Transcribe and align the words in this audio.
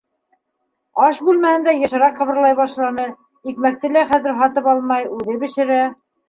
Аш 1.07 1.17
бүлмәһендә 1.27 1.75
йышыраҡ 1.79 2.15
ҡыбырлай 2.21 2.55
башланы, 2.61 3.05
икмәкте 3.53 3.93
лә 3.99 4.05
хәҙер 4.15 4.41
һатып 4.41 4.71
алмай, 4.75 5.07
үҙе 5.19 5.39
бешерә. 5.47 5.79